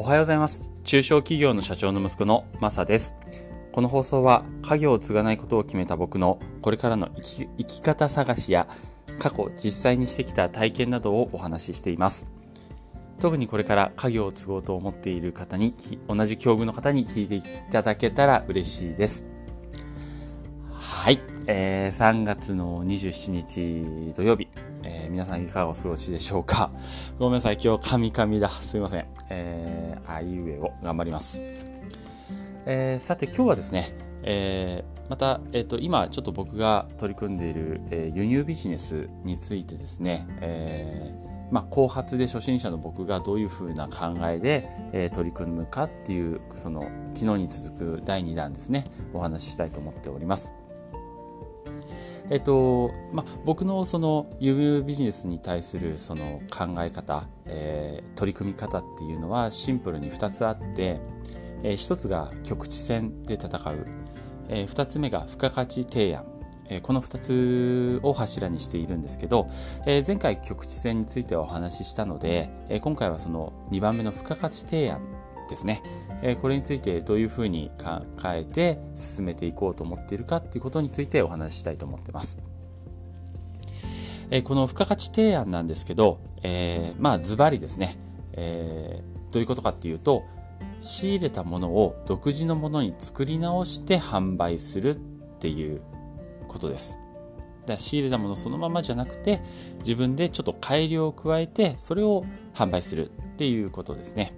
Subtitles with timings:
[0.00, 0.70] おはようございます。
[0.82, 3.16] 中小企業の社長の息子のマサです。
[3.70, 8.66] この放送は家業を継がないことを決めた僕のこれからの生き生き方探しや
[9.18, 12.26] 過去実際にしてきた体験などをお話ししています。
[13.18, 15.74] 特にこれから家業を継ごうと思っている方に、
[16.08, 19.26] 同じ境遇の方に聞いていただけたら嬉しいです。
[20.72, 21.20] はい。
[21.46, 26.70] えー、3月の27日土曜日、ー皆さんいかがお過ごしでしょうか？
[27.18, 28.48] ごめんなさい、今日カミカミだ。
[28.48, 29.06] すいません。
[29.28, 31.40] えー、あいうえを頑張ります。
[32.66, 46.82] えーさて今日はですね、えーまた、えっ、と、今ちょっと僕が取り組んでいる、えー輸入ビジネスについてですね、えーまあ、後発で初心者の僕がどういうふうな考えで、えー取り組むかっていう、その、
[47.14, 50.52] 昨日に続く第2弾ですね、お話ししたいと思っております。
[52.30, 61.00] えっとま、僕のその輸入ビジネスに対するその考え方、えー取り組み方っていうのはシンプルに2つあって、
[61.62, 63.86] えー1つが局地戦で戦う、
[64.48, 66.24] え2つ目が付加価値提案、
[66.68, 69.48] えこの2つを柱にしているんですけど、
[69.86, 75.00] え前回局地戦についてはお話ししたので、え今回はその2番目の付加価値提案
[75.50, 75.82] ですね、
[76.22, 82.38] えこれについてどういうふうに考えて進めていこうと思っているかっていうことについてお話ししたいと思ってます。
[84.30, 87.98] えこの付加価値提案なんですけど、えーまあズバリですね、
[88.32, 90.24] えーどういうことかっていうと
[90.80, 94.96] 仕入れたものを独自のものに作り直して販売するっ
[95.38, 95.82] ていう
[96.48, 96.98] ことです。
[97.66, 99.42] だ仕入れたものそのままじゃなくて
[99.78, 104.34] 自分でちょっと改良を加えてそれを販売するっていうことですね。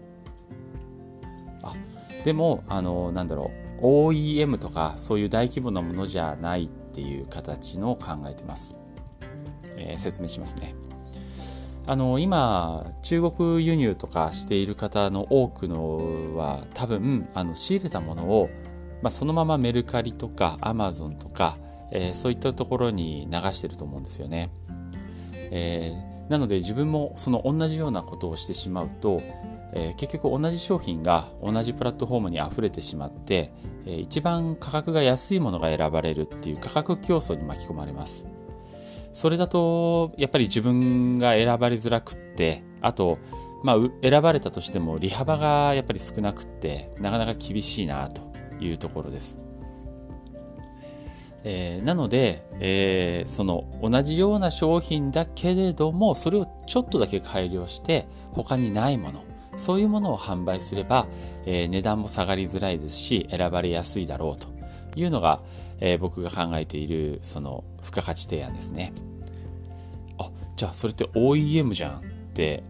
[2.25, 8.77] でもあのなんだろう OEM とかそういう大規模なものじゃないっていう形のを考えてます。
[9.77, 10.75] えー説明しますね。
[11.85, 18.51] あの今中国輸入とかしている方の多くのは多分あの仕入れたものを、
[19.03, 21.57] まあ、そのままメルカリとかアマゾンとか、
[21.91, 24.51] えーそういったところに流してると思うんですよね。
[25.35, 29.21] えーなので自分もその同じようなことをしてしまうと、
[29.73, 33.53] えー結局同じ商品が同じプラットフォームに溢れてしまって、
[33.87, 38.25] えー一番価格が安いものが選ばれるっていう価格競争に巻き込まれます。
[39.13, 43.19] それだとやっぱり自分が選ばれづらくってあと、
[43.63, 48.23] まあ、選ばれたとしても利幅がやっぱり少なくってなかなか厳しいなと
[48.59, 49.39] いうところです。
[51.45, 59.25] えーなので、えーその同じような商品だけれどもそれをちょっとだけ改良して他にないもの
[59.57, 61.07] そういうものを販売すれば、
[61.47, 64.49] えー値段も下がりづらいですし選ばれやすいだろうと
[64.97, 65.41] いうのが、
[65.81, 68.93] えー僕が考えているその付加価値提案ですね。
[70.19, 72.03] あじゃあそれって OEM じゃんっ
[72.35, 72.63] て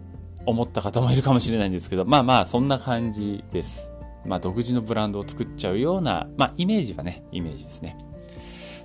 [0.47, 3.91] 思った方もいるかもしれないんですけどまあまあそんな感じです。
[4.25, 7.97] まあ独自のブランドを作っちゃうような、まあイメージはね、イメージですね。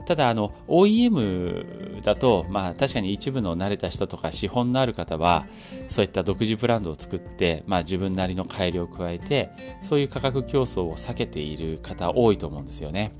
[0.08, 5.46] ただあの OEM だとまあ確かに一部の慣れた人とか資本のある方は
[5.90, 9.50] そういった独自ブランドを作ってまあ自分なりの改良を加えて
[9.84, 13.12] そういう価格競争を避けている方多いと思うんですよね。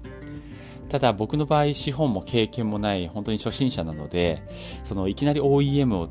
[0.88, 4.42] ただ僕の場合資本も経験もない本当に初心者なので
[4.86, 6.08] そのいきなり OEM を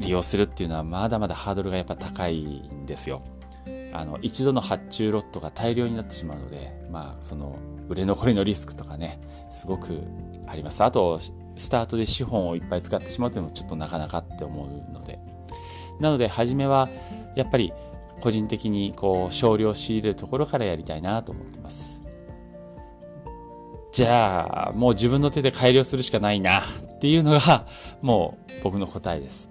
[0.00, 3.22] 利用するっていうのはまだまだハードルがやっぱ高いんですよ。
[3.92, 7.58] あの一度の発注ロットが大量になってしまうので、まあ、その
[7.88, 9.20] 売れ残りのリスクとかね
[9.56, 10.02] すごく
[10.46, 10.84] あります。
[10.84, 11.20] あと
[11.56, 15.18] スタートで資本をいっぱい使ってしまうというのもちょっとなかなかって思うので。
[15.98, 16.88] なので初めは
[17.34, 17.72] やっぱり
[18.20, 22.00] 個人的にこう少量仕入れるところからやりたいなと思ってます。
[23.92, 27.66] じゃあもう自分の手で改良するしかないなっていうのが
[28.02, 29.48] もう僕の答えです。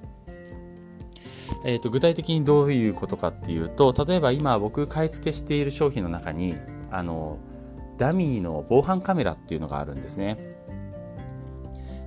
[1.63, 6.55] えー、と具体的にどういうことかっていうと例えば今僕買い付けしている商品の中に
[6.91, 7.37] あの
[7.97, 10.37] ダミーの防犯カメラっていうのがあるんですね。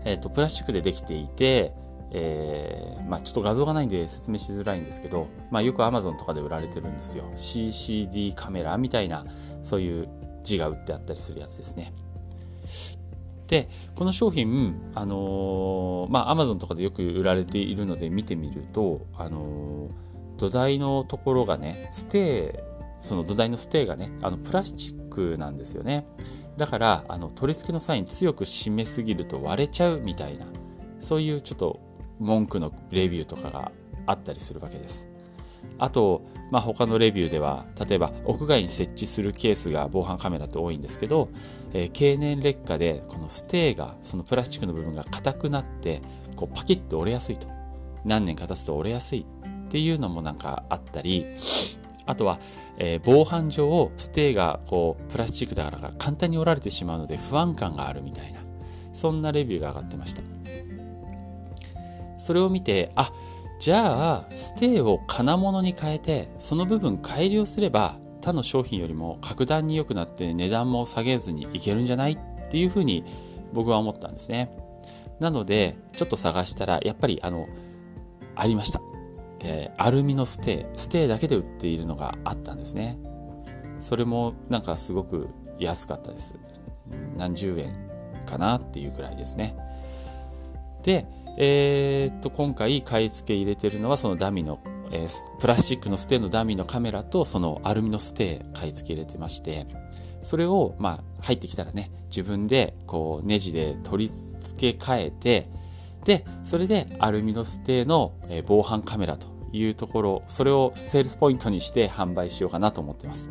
[0.04, 1.72] えー、とプラスチックでできていて、
[2.12, 9.26] えーまあ、ちょっと画像がないんで説明しづらいんですけど、まあ、よく Amazon とかで売られてるんですよ CCD カメラみたいな
[9.62, 10.06] そういう
[10.42, 11.92] 字が売ってあったりするやつですね。
[13.48, 20.08] でこの商品、あのーまあ、Amazon とかでよく売られているので見てみると、あのー
[20.38, 22.60] 土台のところがねステー
[23.00, 25.07] その土台のステーがねあのプラスチッ
[25.38, 26.06] なんですよね。
[26.56, 30.46] だからあの取り付けの際に強く締めすぎると割れちゃうみたいな
[31.00, 31.80] そういうちょっと
[32.18, 33.70] 文句のレビューとかが
[34.06, 35.06] あったりするわけです。
[35.78, 41.28] あと、まあ、他のレビューでは例えば屋外に設置するケースが防犯カメラって多いんですけど、
[41.72, 46.02] えー経年劣化でこのステーがそのプラスチックの部分が硬くなって
[46.36, 47.48] こうパキッと折れやすいと。
[48.04, 49.26] 何年か経つと折れやすい
[49.66, 51.26] っていうのもなんかあったり
[52.08, 52.40] あとは、
[52.78, 58.40] えー、防犯上をステーがこうプラスチックだから簡単に折られてしまうので不安感があるみたいな
[58.94, 60.22] そんなレビューが上がってました。
[62.18, 63.12] それを見てあ
[63.60, 72.12] じゃあステーを金物に変えてその部分改良すれば他の商品よりも格段に良くなって値段も下げずにいけるんじゃない？
[72.12, 72.18] っ
[72.50, 73.04] ていうふうに
[73.52, 74.50] 僕は思ったんですね。
[75.20, 77.46] なのでちょっと探したらやっぱりあの
[78.34, 78.80] ありました。
[79.40, 82.98] えー、アルミのステー、ステーだけで売っているのがあったんですね。
[83.80, 86.34] それもなんかすごく安かったです。
[87.16, 87.74] 何十円
[88.26, 89.56] かなっていうぐらいですね。
[90.82, 91.06] で、
[91.36, 94.58] えー、っと、今回買い付け入れてるのはそのダミの、
[94.90, 99.66] えー、プラスチックのステーのダミのカメラとそのアルミのステー買い付け入れてまして、
[100.22, 105.48] それを、まあ、入ってきたらね、自分でこうネジで取り付け替えて、
[106.08, 108.14] で、それでアルミのステの
[108.46, 113.28] 防犯カメラというところ、それをセールスポイントにして販売しようかなと思ってます。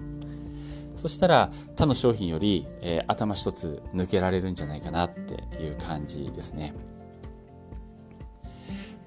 [0.95, 6.75] そしたら他の商品より、えー、頭一つ抜けられるんじゃないかなっていう感じですね。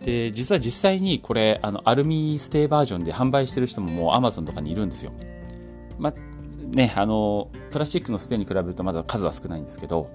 [0.02, 5.12] で、実は実際にこれ、あの、アルミステーバージョンで販売してる人ももう Amazon とかにいるんですよ。
[5.96, 6.12] ま、
[6.74, 10.10] ね、あの、プラスチックのステーに比べるとまだ数は少ないんですけど、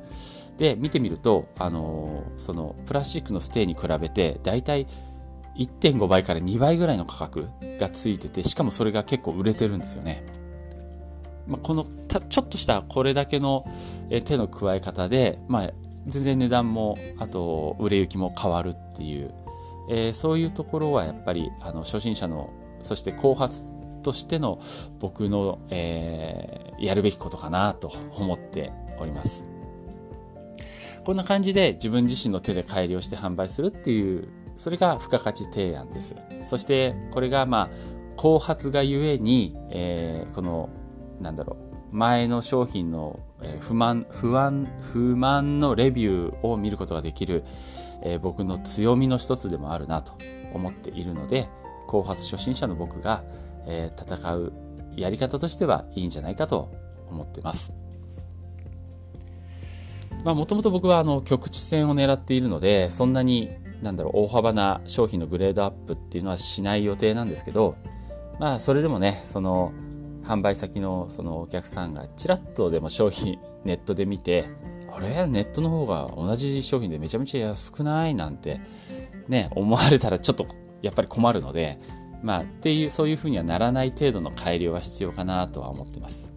[0.57, 4.88] で、見てみると、あのー、そのプラスチックのステーに比べて、だいたい
[5.57, 7.50] 1.5倍から2倍ぐらいの価格
[7.80, 10.25] がついてて、しかもそれが結構売れてるんですよね。
[11.48, 11.86] まあ、この
[12.30, 13.66] ちょっとしたこれだけの
[14.25, 15.72] 手の加え方で、まあ、
[16.07, 19.34] 全然値段も、あと売れ行きも変わるっていう、
[19.90, 23.63] えー、そういうところはやっぱりあの初心者の、そして後発
[24.04, 24.62] としての
[25.00, 29.55] 僕の、えー、やるべきことかなと思っております。
[31.06, 36.16] こんな感じで自分自身の手で改良して販売するっていう、それが付加価値提案です。
[36.50, 37.69] そしてこれがまあ、
[38.18, 40.69] 後発がゆえに、えー、この、
[41.22, 41.57] なんだろ
[41.92, 43.19] う、前の商品の
[43.60, 47.44] 不満、不安、不満のレビューを見ることができる、
[48.02, 50.13] えー、僕の強みの一つでもあるなと
[50.54, 51.48] 思っているので、
[51.88, 53.24] 後発初心者の僕が、
[53.68, 54.54] えー、戦う
[54.96, 56.74] やり方としてはいいんじゃないかと
[57.10, 57.84] 思ってます。
[60.25, 63.51] まあもともと僕はあの局地戦を狙っているので、そんなに
[63.81, 67.75] なんだろう、大幅な商品のグレードアップっていうのはしない予定なんですけど、
[68.39, 69.72] まあそれでもね、その
[70.24, 74.50] 販売先のそのお客さんがちらっとでも商品ネットで見て、
[74.92, 75.27] あれ？
[75.27, 78.16] ネットの方が同じ商品でめちゃめちゃ安くない？
[78.16, 78.60] なんて
[79.28, 80.48] ね、思われたらちょっと
[80.81, 81.80] やっぱり困るので、
[82.24, 86.31] まあっていう、そういうふうにはならない程度の改良は必要かなとは思ってます。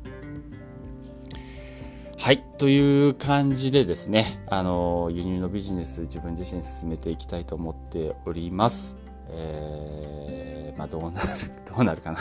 [2.20, 2.42] はい。
[2.58, 8.96] という感じでですね、あの、輸入のビジネス自分自身進めていきたいと思っております。
[9.30, 11.16] えー、まあどうなる、
[11.64, 12.18] どうなるかな。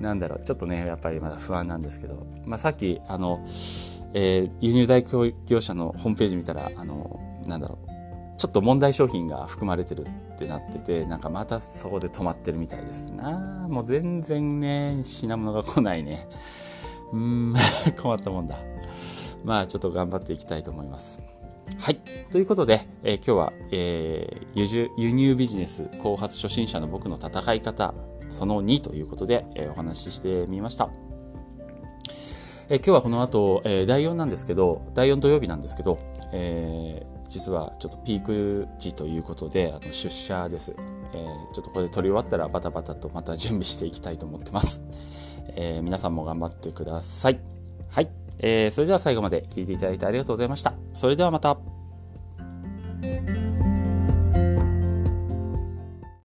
[0.00, 3.38] なんだろう、ちょっとね、やっぱりまだ不安なんですけど、まあさっき、あの、
[4.14, 13.68] えー、輸入代行業者のホームページ見たら、あの、なんだろう、ちょっと問題商品が含まれてるってなってて、なんかまたそこで止まってるみたいですな。
[13.70, 16.28] もう全然ね、品物が来ないね。
[17.12, 17.54] うん、
[17.96, 18.58] 困ったもんだ。
[19.44, 21.20] まあちょっと頑張っていきたいと思います。
[21.78, 21.96] はい。
[22.30, 27.94] ということで、えー、今日は、えー、輸入ビジネス後発初心者の僕の戦い方
[28.30, 30.90] その2ということで、えー、お話ししてみました。
[32.70, 35.98] え、今日はこの後、え、第4なんですけど、第4土曜日なんですけど、
[36.32, 40.74] え、実はちょっとピーク時ということで、あの出社です。
[41.12, 44.82] え、ちょっとこれ撮り終わったらバタバタとまた準備していきたいと思ってます。
[45.56, 47.38] え、皆さんも頑張ってください。
[47.90, 48.10] はい。
[48.38, 50.74] えー、それでは最後まで聞いていただいてありがとうございました。
[50.92, 51.73] それではまた。